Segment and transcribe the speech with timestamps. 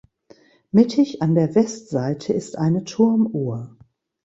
[0.71, 3.77] Mittig an der Westseite ist eine Turmuhr.